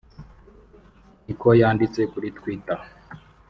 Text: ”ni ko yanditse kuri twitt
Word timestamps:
”ni 1.25 1.33
ko 1.39 1.47
yanditse 1.61 2.01
kuri 2.11 2.27
twitt 2.37 2.67